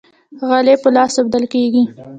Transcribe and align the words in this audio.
غالۍ 0.47 0.75
په 0.83 0.89
لاس 0.95 1.13
اوبدل 1.17 1.43
کیږي. 1.53 1.83